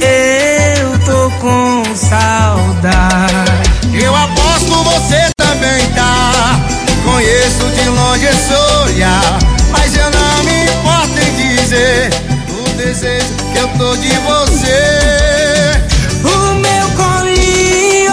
Eu 0.00 0.98
tô 1.06 1.30
com 1.40 1.82
saudade. 1.94 3.62
Eu 3.94 4.14
aposto 4.14 4.84
você 4.84 5.30
também 5.38 5.86
tá. 5.94 6.60
Conheço 7.02 7.64
de 7.76 7.88
longe 7.88 8.26
esse 8.26 8.52
olhar. 8.82 9.38
Mas 9.70 9.96
eu 9.96 10.10
não 10.10 10.44
me 10.44 10.64
importo 10.64 11.18
em 11.18 11.34
dizer 11.36 12.10
o 12.50 12.76
desejo 12.76 13.32
que 13.54 13.58
eu 13.58 13.68
tô 13.78 13.96
de 13.96 14.12
você. 14.18 15.80
O 16.22 16.54
meu 16.56 16.88
colinho 16.90 18.12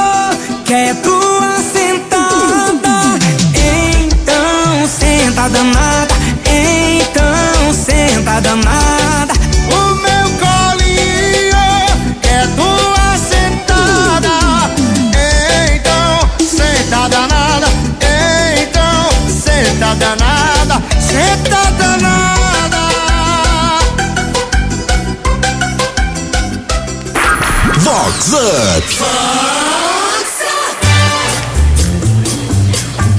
quer 0.64 0.96
tua 1.02 1.11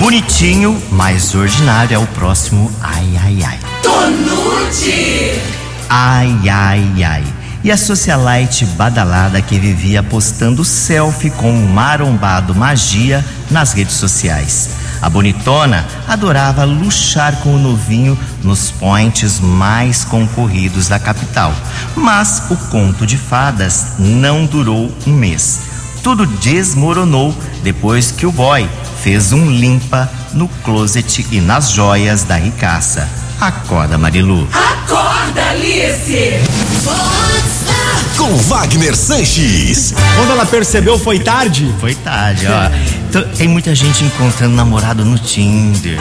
Bonitinho, 0.02 0.82
mas 0.90 1.32
ordinário 1.34 1.94
é 1.94 1.98
o 1.98 2.06
próximo 2.08 2.70
Ai 2.82 3.16
Ai 3.22 3.42
Ai. 3.44 3.58
Tonute! 3.82 5.40
Ai 5.88 6.48
Ai 6.48 7.04
Ai. 7.04 7.24
E 7.62 7.70
a 7.70 7.76
socialite 7.76 8.66
badalada 8.66 9.40
que 9.40 9.58
vivia 9.58 10.02
postando 10.02 10.64
selfie 10.64 11.30
com 11.30 11.52
o 11.52 11.68
marombado 11.68 12.52
magia 12.52 13.24
nas 13.48 13.72
redes 13.72 13.94
sociais. 13.94 14.70
A 15.02 15.10
bonitona 15.10 15.84
adorava 16.06 16.64
luxar 16.64 17.34
com 17.40 17.56
o 17.56 17.58
novinho 17.58 18.16
nos 18.44 18.70
points 18.70 19.40
mais 19.40 20.04
concorridos 20.04 20.86
da 20.86 21.00
capital. 21.00 21.52
Mas 21.96 22.44
o 22.48 22.56
conto 22.56 23.04
de 23.04 23.18
fadas 23.18 23.94
não 23.98 24.46
durou 24.46 24.96
um 25.04 25.12
mês. 25.12 25.60
Tudo 26.04 26.24
desmoronou 26.24 27.36
depois 27.64 28.12
que 28.12 28.26
o 28.26 28.32
boy 28.32 28.68
fez 29.02 29.32
um 29.32 29.50
limpa 29.50 30.08
no 30.32 30.46
closet 30.64 31.26
e 31.32 31.40
nas 31.40 31.72
joias 31.72 32.22
da 32.22 32.36
ricaça. 32.36 33.08
Acorda, 33.40 33.98
Marilu. 33.98 34.48
Acorda, 34.52 35.50
Alice! 35.50 36.40
Com 38.16 38.36
Wagner 38.36 38.94
Sanches. 38.94 39.92
Quando 40.16 40.30
ela 40.30 40.46
percebeu, 40.46 40.96
foi 40.96 41.18
tarde? 41.18 41.74
Foi 41.80 41.92
tarde, 41.92 42.46
ó. 42.46 43.01
Então, 43.12 43.28
Tem 43.36 43.46
muita 43.46 43.74
gente 43.74 44.02
encontrando 44.04 44.56
namorado 44.56 45.04
no 45.04 45.18
Tinder 45.18 46.00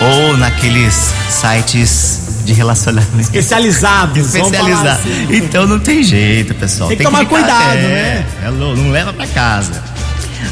ou 0.00 0.36
naqueles 0.36 1.12
sites 1.28 2.42
de 2.44 2.52
relacionamento 2.52 3.22
Especializados. 3.22 4.26
especializados. 4.32 5.00
assim. 5.00 5.26
Então 5.32 5.66
não 5.66 5.80
tem 5.80 6.04
jeito, 6.04 6.54
pessoal. 6.54 6.88
Tem 6.90 6.98
que 6.98 7.02
tomar 7.02 7.26
cuidado, 7.26 7.78
é, 7.78 7.80
né? 7.80 8.26
é 8.44 8.50
não 8.52 8.92
leva 8.92 9.12
pra 9.12 9.26
casa. 9.26 9.82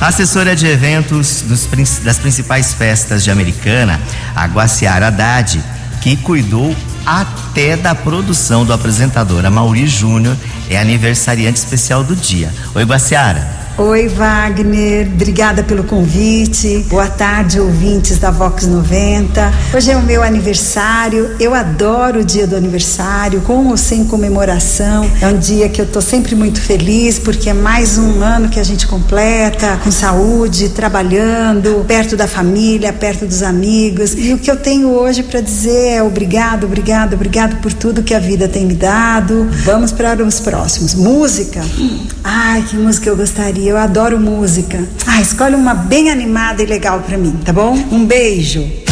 A 0.00 0.08
assessora 0.08 0.56
de 0.56 0.66
eventos 0.66 1.42
dos 1.42 1.68
das 2.02 2.18
principais 2.18 2.74
festas 2.74 3.22
de 3.22 3.30
Americana, 3.30 4.00
a 4.34 4.44
Guaciara 4.46 5.06
Haddad, 5.06 5.62
que 6.00 6.16
cuidou 6.16 6.74
até 7.06 7.76
da 7.76 7.94
produção 7.94 8.64
do 8.64 8.72
apresentador 8.72 9.48
Mauri 9.52 9.86
Júnior, 9.86 10.36
é 10.68 10.80
aniversariante 10.80 11.60
especial 11.60 12.02
do 12.02 12.16
dia. 12.16 12.52
Oi, 12.74 12.82
Guaciara. 12.82 13.61
Oi, 13.78 14.06
Wagner. 14.06 15.08
Obrigada 15.14 15.62
pelo 15.62 15.82
convite. 15.84 16.84
Boa 16.90 17.06
tarde, 17.06 17.58
ouvintes 17.58 18.18
da 18.18 18.30
Vox 18.30 18.66
90. 18.66 19.50
Hoje 19.74 19.90
é 19.90 19.96
o 19.96 20.02
meu 20.02 20.22
aniversário. 20.22 21.30
Eu 21.40 21.54
adoro 21.54 22.20
o 22.20 22.24
dia 22.24 22.46
do 22.46 22.54
aniversário, 22.54 23.40
com 23.40 23.68
ou 23.68 23.76
sem 23.78 24.04
comemoração. 24.04 25.10
É 25.22 25.26
um 25.26 25.38
dia 25.38 25.70
que 25.70 25.80
eu 25.80 25.86
tô 25.86 26.02
sempre 26.02 26.34
muito 26.34 26.60
feliz, 26.60 27.18
porque 27.18 27.48
é 27.48 27.54
mais 27.54 27.96
um 27.96 28.22
ano 28.22 28.50
que 28.50 28.60
a 28.60 28.62
gente 28.62 28.86
completa 28.86 29.78
com 29.82 29.90
saúde, 29.90 30.68
trabalhando, 30.68 31.82
perto 31.88 32.14
da 32.14 32.28
família, 32.28 32.92
perto 32.92 33.24
dos 33.24 33.42
amigos. 33.42 34.12
E 34.14 34.34
o 34.34 34.38
que 34.38 34.50
eu 34.50 34.56
tenho 34.56 34.90
hoje 34.90 35.22
para 35.22 35.40
dizer 35.40 35.94
é 35.94 36.02
obrigado, 36.02 36.64
obrigado, 36.64 37.14
obrigado 37.14 37.56
por 37.62 37.72
tudo 37.72 38.02
que 38.02 38.12
a 38.12 38.18
vida 38.18 38.46
tem 38.46 38.66
me 38.66 38.74
dado. 38.74 39.48
Vamos 39.64 39.92
para 39.92 40.22
os 40.22 40.40
próximos. 40.40 40.94
Música. 40.94 41.64
Ai, 42.22 42.62
que 42.68 42.76
música 42.76 43.08
eu 43.08 43.16
gostaria. 43.16 43.61
Eu 43.64 43.76
adoro 43.76 44.18
música. 44.18 44.84
Ah, 45.06 45.20
escolhe 45.20 45.54
uma 45.54 45.72
bem 45.72 46.10
animada 46.10 46.62
e 46.62 46.66
legal 46.66 47.00
para 47.00 47.16
mim, 47.16 47.38
tá 47.44 47.52
bom? 47.52 47.72
Um 47.92 48.04
beijo. 48.04 48.91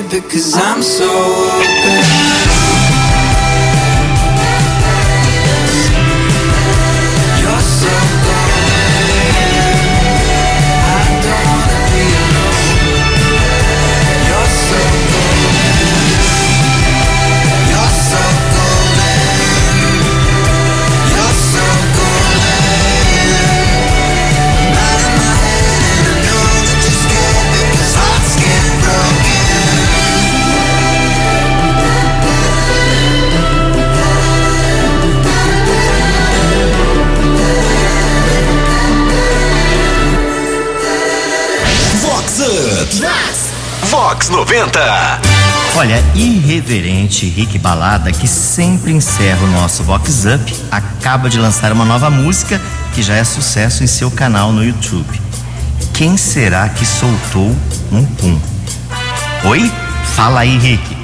Because 0.00 0.54
I'm 0.54 0.82
so 0.82 1.04
open. 1.04 2.51
90. 44.32 44.80
Olha, 45.76 46.02
irreverente 46.14 47.28
Rick 47.28 47.58
Balada, 47.58 48.10
que 48.10 48.26
sempre 48.26 48.90
encerra 48.90 49.44
o 49.44 49.50
nosso 49.50 49.82
Vox 49.82 50.24
Up, 50.24 50.56
acaba 50.70 51.28
de 51.28 51.38
lançar 51.38 51.70
uma 51.70 51.84
nova 51.84 52.08
música 52.08 52.58
que 52.94 53.02
já 53.02 53.14
é 53.14 53.24
sucesso 53.24 53.84
em 53.84 53.86
seu 53.86 54.10
canal 54.10 54.50
no 54.50 54.64
YouTube. 54.64 55.20
Quem 55.92 56.16
será 56.16 56.66
que 56.70 56.86
soltou 56.86 57.54
um 57.92 58.04
pum? 58.06 58.40
Oi? 59.44 59.70
Fala 60.16 60.40
aí, 60.40 60.56
Rick. 60.56 61.01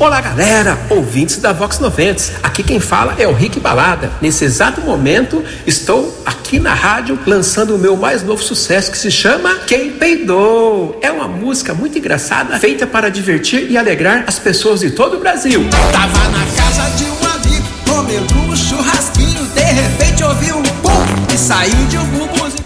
Olá 0.00 0.18
galera, 0.22 0.78
ouvintes 0.88 1.36
da 1.36 1.52
Vox 1.52 1.78
90. 1.78 2.40
Aqui 2.42 2.62
quem 2.62 2.80
fala 2.80 3.16
é 3.18 3.28
o 3.28 3.34
Rick 3.34 3.60
Balada. 3.60 4.10
Nesse 4.18 4.46
exato 4.46 4.80
momento 4.80 5.44
estou 5.66 6.18
aqui 6.24 6.58
na 6.58 6.72
rádio 6.72 7.18
lançando 7.26 7.76
o 7.76 7.78
meu 7.78 7.98
mais 7.98 8.22
novo 8.22 8.42
sucesso 8.42 8.90
que 8.90 8.96
se 8.96 9.10
chama 9.10 9.58
Quem 9.66 9.90
Peidou. 9.92 10.98
É 11.02 11.12
uma 11.12 11.28
música 11.28 11.74
muito 11.74 11.98
engraçada 11.98 12.58
feita 12.58 12.86
para 12.86 13.10
divertir 13.10 13.70
e 13.70 13.76
alegrar 13.76 14.24
as 14.26 14.38
pessoas 14.38 14.80
de 14.80 14.90
todo 14.90 15.18
o 15.18 15.20
Brasil. 15.20 15.68
Tava 15.92 16.28
na 16.30 16.46
casa 16.56 16.90
de 16.96 17.04
um 17.04 17.34
amigo, 17.34 17.68
comendo 17.86 18.34
um 18.38 18.56
churrasquinho. 18.56 19.44
De 19.54 19.60
repente 19.60 20.24
ouvi 20.24 20.50
um 20.50 20.62
pum 20.62 21.04
e 21.30 21.36
saiu 21.36 21.86
de 21.88 21.98
um 21.98 22.06
bubuzinho. 22.06 22.64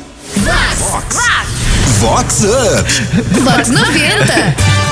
Vox. 0.79 1.17
Vox 1.99 2.45
Up. 2.45 3.41
Vox 3.41 3.71
90. 3.71 4.84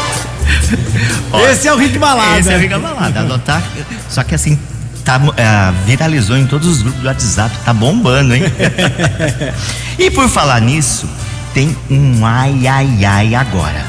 Esse 1.51 1.69
é 1.69 1.73
o 1.73 1.77
Rick 1.77 1.99
Balada. 1.99 2.39
Esse 2.41 2.53
é 2.53 2.57
o 2.57 2.59
Rick 2.59 2.75
Balada. 2.75 3.21
Adotar. 3.21 3.63
Só 4.09 4.23
que 4.23 4.35
assim, 4.35 4.59
tá, 5.05 5.21
ah, 5.39 5.73
viralizou 5.87 6.37
em 6.37 6.47
todos 6.47 6.69
os 6.69 6.83
grupos 6.83 7.01
do 7.01 7.07
WhatsApp, 7.07 7.57
tá 7.65 7.73
bombando, 7.73 8.35
hein? 8.35 8.45
e 9.99 10.11
por 10.11 10.29
falar 10.29 10.61
nisso, 10.61 11.09
tem 11.55 11.77
um 11.91 12.25
ai 12.25 12.67
ai 12.67 13.05
ai 13.05 13.35
agora. 13.35 13.85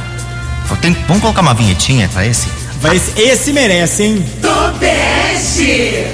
Tem- 0.82 0.98
vamos 1.08 1.22
colocar 1.22 1.42
uma 1.42 1.54
vinhetinha 1.54 2.10
pra 2.10 2.26
esse? 2.26 2.48
Vai, 2.82 2.96
esse, 2.96 3.20
esse 3.20 3.54
merece, 3.54 4.04
hein? 4.04 4.26
Tobeste. 4.42 6.08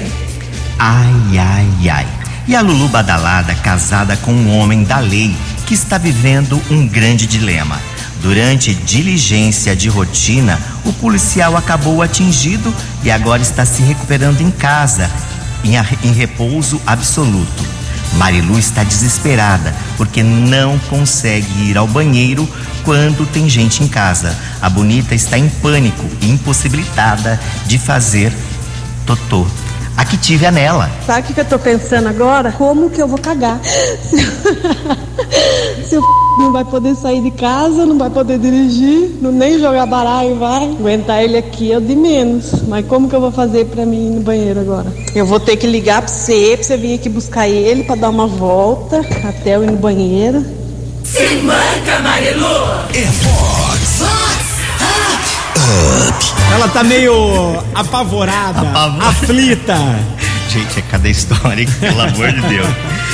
Ai, 0.78 1.38
ai, 1.38 1.88
ai. 1.88 2.06
E 2.46 2.54
a 2.54 2.60
Lulu 2.60 2.88
Badalada, 2.88 3.54
casada 3.56 4.16
com 4.18 4.32
um 4.32 4.58
homem 4.58 4.84
da 4.84 4.98
lei, 4.98 5.34
que 5.66 5.74
está 5.74 5.98
vivendo 5.98 6.60
um 6.70 6.86
grande 6.86 7.26
dilema. 7.26 7.80
Durante 8.20 8.74
diligência 8.74 9.74
de 9.74 9.88
rotina, 9.88 10.58
o 10.84 10.92
policial 10.92 11.56
acabou 11.56 12.02
atingido 12.02 12.74
e 13.02 13.10
agora 13.10 13.40
está 13.40 13.64
se 13.64 13.82
recuperando 13.82 14.42
em 14.42 14.50
casa, 14.50 15.10
em, 15.64 15.74
em 16.06 16.12
repouso 16.12 16.80
absoluto. 16.86 17.80
Marilu 18.14 18.58
está 18.58 18.82
desesperada 18.82 19.74
porque 19.96 20.22
não 20.22 20.78
consegue 20.78 21.70
ir 21.70 21.78
ao 21.78 21.86
banheiro 21.86 22.48
quando 22.84 23.26
tem 23.26 23.48
gente 23.48 23.82
em 23.82 23.88
casa. 23.88 24.36
A 24.60 24.68
bonita 24.68 25.14
está 25.14 25.38
em 25.38 25.48
pânico 25.48 26.04
e 26.20 26.30
impossibilitada 26.30 27.40
de 27.66 27.78
fazer 27.78 28.32
totô. 29.06 29.46
A 30.00 30.04
que 30.06 30.16
tive 30.16 30.46
é 30.46 30.50
nela. 30.50 30.90
Sabe 31.04 31.20
o 31.20 31.24
que, 31.24 31.34
que 31.34 31.40
eu 31.40 31.44
tô 31.44 31.58
pensando 31.58 32.08
agora? 32.08 32.52
Como 32.52 32.88
que 32.88 33.02
eu 33.02 33.06
vou 33.06 33.18
cagar? 33.18 33.60
Se 35.84 35.98
o 35.98 36.02
não 36.38 36.50
vai 36.50 36.64
poder 36.64 36.94
sair 36.94 37.20
de 37.20 37.30
casa, 37.30 37.84
não 37.84 37.98
vai 37.98 38.08
poder 38.08 38.38
dirigir, 38.38 39.18
não 39.20 39.30
nem 39.30 39.58
jogar 39.58 39.84
baralho 39.84 40.36
vai. 40.36 40.70
Aguentar 40.70 41.22
ele 41.22 41.36
aqui 41.36 41.74
é 41.74 41.78
de 41.78 41.94
menos. 41.94 42.62
Mas 42.66 42.86
como 42.86 43.10
que 43.10 43.14
eu 43.14 43.20
vou 43.20 43.30
fazer 43.30 43.66
pra 43.66 43.84
mim 43.84 44.06
ir 44.06 44.10
no 44.14 44.20
banheiro 44.22 44.60
agora? 44.60 44.90
Eu 45.14 45.26
vou 45.26 45.38
ter 45.38 45.58
que 45.58 45.66
ligar 45.66 46.00
pra 46.00 46.08
você, 46.08 46.54
pra 46.54 46.64
você 46.64 46.78
vir 46.78 46.94
aqui 46.94 47.10
buscar 47.10 47.46
ele 47.46 47.84
pra 47.84 47.94
dar 47.94 48.08
uma 48.08 48.26
volta 48.26 49.00
até 49.28 49.56
eu 49.56 49.64
ir 49.64 49.70
no 49.70 49.76
banheiro. 49.76 50.42
Se 51.04 51.36
manca, 51.42 51.98
Marilu. 52.02 52.46
É 52.94 53.04
Vox. 53.04 53.59
Up. 55.70 56.24
Ela 56.52 56.68
tá 56.68 56.82
meio 56.82 57.62
apavorada, 57.74 58.60
Apavor- 58.60 59.04
aflita. 59.04 59.76
Gente, 60.48 60.78
é 60.80 60.82
cada 60.82 61.08
história, 61.08 61.66
pelo 61.78 62.00
amor 62.00 62.32
de 62.32 62.40
Deus. 62.42 62.68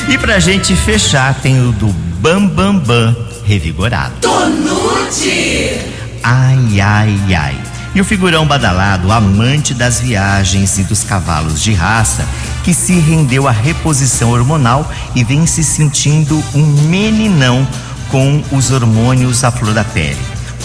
E 0.08 0.16
pra 0.16 0.38
gente 0.38 0.74
fechar, 0.74 1.34
tem 1.34 1.60
o 1.68 1.72
do 1.72 1.88
Bam 1.88 2.46
Bam 2.46 2.76
Bam 2.78 3.14
revigorado. 3.44 4.14
Tonute. 4.20 5.78
Ai, 6.22 6.80
ai, 6.80 7.18
ai. 7.34 7.56
E 7.94 8.00
o 8.00 8.04
figurão 8.04 8.46
badalado, 8.46 9.10
amante 9.12 9.72
das 9.74 10.00
viagens 10.00 10.78
e 10.78 10.82
dos 10.82 11.02
cavalos 11.04 11.62
de 11.62 11.72
raça, 11.72 12.24
que 12.64 12.72
se 12.74 12.98
rendeu 12.98 13.46
à 13.48 13.50
reposição 13.52 14.30
hormonal 14.32 14.90
e 15.14 15.22
vem 15.24 15.46
se 15.46 15.62
sentindo 15.64 16.42
um 16.54 16.64
meninão 16.88 17.66
com 18.10 18.42
os 18.52 18.70
hormônios 18.70 19.44
à 19.44 19.50
flor 19.50 19.72
da 19.74 19.84
pele. 19.84 20.16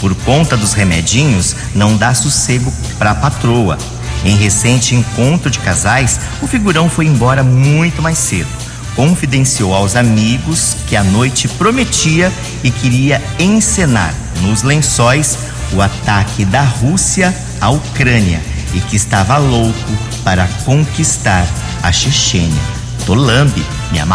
Por 0.01 0.15
conta 0.15 0.57
dos 0.57 0.73
remedinhos, 0.73 1.55
não 1.75 1.95
dá 1.95 2.13
sossego 2.15 2.73
pra 2.97 3.13
patroa. 3.13 3.77
Em 4.25 4.35
recente 4.35 4.95
encontro 4.95 5.49
de 5.49 5.59
casais, 5.59 6.19
o 6.41 6.47
figurão 6.47 6.89
foi 6.89 7.05
embora 7.05 7.43
muito 7.43 8.01
mais 8.01 8.17
cedo. 8.17 8.49
Confidenciou 8.95 9.73
aos 9.73 9.95
amigos 9.95 10.75
que 10.87 10.95
a 10.95 11.03
noite 11.03 11.47
prometia 11.47 12.31
e 12.63 12.71
queria 12.71 13.21
encenar 13.39 14.13
nos 14.41 14.63
lençóis 14.63 15.37
o 15.71 15.81
ataque 15.81 16.43
da 16.43 16.63
Rússia 16.63 17.33
à 17.61 17.69
Ucrânia 17.69 18.41
e 18.73 18.79
que 18.81 18.95
estava 18.95 19.37
louco 19.37 19.97
para 20.23 20.47
conquistar 20.65 21.47
a 21.83 21.91
Chechênia. 21.91 22.61
Tô 23.05 23.13
lambe, 23.13 23.63
minha 23.91 24.05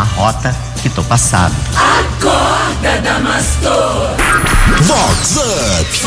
tô 0.91 1.03
passado. 1.03 1.55
Acorda, 1.75 3.01
Damastor. 3.03 4.17
Vox 4.83 5.37
Up. 5.37 6.07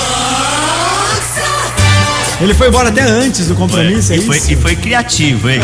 Ele 2.42 2.54
foi 2.54 2.70
embora 2.70 2.88
até 2.88 3.02
antes 3.02 3.48
do 3.48 3.56
compromisso, 3.56 4.14
é 4.14 4.18
e, 4.18 4.22
foi, 4.22 4.38
isso? 4.38 4.54
e 4.54 4.56
foi 4.56 4.74
criativo, 4.74 5.50
hein? 5.50 5.60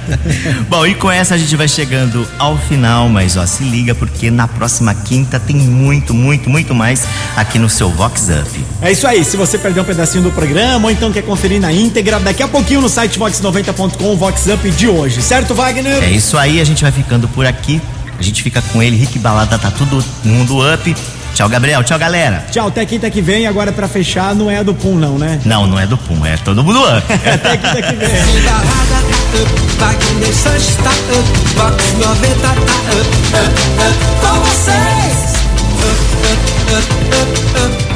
Bom, 0.68 0.86
e 0.86 0.94
com 0.94 1.10
essa 1.10 1.34
a 1.34 1.38
gente 1.38 1.56
vai 1.56 1.66
chegando 1.66 2.28
ao 2.38 2.58
final, 2.58 3.08
mas 3.08 3.38
ó, 3.38 3.46
se 3.46 3.64
liga 3.64 3.94
porque 3.94 4.30
na 4.30 4.46
próxima 4.46 4.94
quinta 4.94 5.40
tem 5.40 5.56
muito, 5.56 6.12
muito, 6.12 6.50
muito 6.50 6.74
mais 6.74 7.04
aqui 7.34 7.58
no 7.58 7.68
seu 7.70 7.88
Vox 7.88 8.28
Up. 8.28 8.64
É 8.82 8.92
isso 8.92 9.06
aí, 9.06 9.24
se 9.24 9.38
você 9.38 9.56
perdeu 9.56 9.82
um 9.82 9.86
pedacinho 9.86 10.22
do 10.22 10.30
programa 10.30 10.84
ou 10.84 10.90
então 10.90 11.10
quer 11.10 11.22
conferir 11.22 11.58
na 11.58 11.72
íntegra, 11.72 12.20
daqui 12.20 12.42
a 12.42 12.48
pouquinho 12.48 12.82
no 12.82 12.90
site 12.90 13.18
vox90.com, 13.18 14.14
Vox 14.14 14.46
Up 14.48 14.70
de 14.70 14.88
hoje, 14.88 15.22
certo, 15.22 15.54
Wagner? 15.54 16.04
É 16.04 16.10
isso 16.10 16.36
aí, 16.36 16.60
a 16.60 16.64
gente 16.64 16.82
vai 16.82 16.92
ficando 16.92 17.26
por 17.28 17.46
aqui. 17.46 17.80
A 18.22 18.24
gente 18.24 18.40
fica 18.40 18.62
com 18.62 18.80
ele, 18.80 18.94
Rick 18.94 19.18
Balada, 19.18 19.58
tá 19.58 19.68
todo 19.68 20.02
mundo 20.22 20.60
up. 20.72 20.96
Tchau, 21.34 21.48
Gabriel. 21.48 21.82
Tchau, 21.82 21.98
galera. 21.98 22.46
Tchau, 22.52 22.68
até 22.68 22.86
quinta 22.86 23.10
que 23.10 23.20
vem, 23.20 23.48
agora 23.48 23.72
pra 23.72 23.88
fechar, 23.88 24.32
não 24.32 24.48
é 24.48 24.58
a 24.58 24.62
do 24.62 24.72
Pum 24.72 24.94
não, 24.94 25.18
né? 25.18 25.40
Não, 25.44 25.66
não 25.66 25.76
é 25.76 25.88
do 25.88 25.98
Pum, 25.98 26.24
é 26.24 26.36
todo 26.36 26.62
mundo 26.62 26.78
up. 26.84 27.02
até 27.12 27.56
quinta 27.56 27.82
que 27.82 27.96
vem. 27.96 28.42
Tá 28.44 28.58
up, 28.60 29.50
Wagner 29.76 30.32
Sanches 30.32 30.76
tá 30.76 30.90
up, 30.90 31.28
Vox 31.56 31.94
90 31.94 32.36
tá 32.36 32.52
up, 32.52 32.60
up, 32.60 33.50
up, 33.82 33.98
com 34.20 34.40
vocês. 34.44 35.34
Up, 35.82 35.98
up, 36.30 36.46
up, 36.76 36.90
up, 37.18 37.86
up. 37.86 37.91